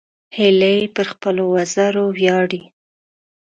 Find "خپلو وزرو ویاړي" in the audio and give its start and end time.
1.13-2.61